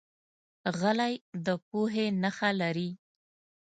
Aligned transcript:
غلی، 0.79 1.13
د 1.45 1.47
پوهې 1.67 2.05
نښه 2.21 2.49
لري. 2.61 2.89